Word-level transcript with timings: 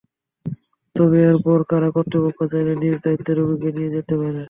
তবে 0.95 1.17
এরপরও 1.25 1.69
কারা 1.71 1.89
কর্তৃপক্ষ 1.95 2.39
চাইলে 2.51 2.73
নিজ 2.81 2.95
দায়িত্বে 3.03 3.31
রোগীকে 3.33 3.69
নিয়ে 3.75 3.93
যেতে 3.95 4.13
পারে। 4.15 4.39